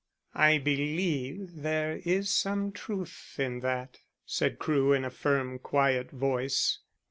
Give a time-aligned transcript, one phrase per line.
[0.33, 6.79] "I believe there is some truth in that," said Crewe, in a firm, quiet voice.